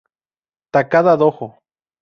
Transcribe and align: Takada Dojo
Takada 0.71 1.13
Dojo 1.15 1.61